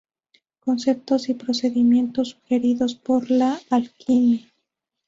[0.61, 4.47] Conceptos y procedimientos sugeridos por la alquimia.